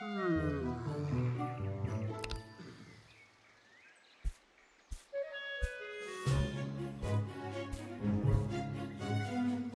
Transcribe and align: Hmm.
Hmm. 0.00 1.29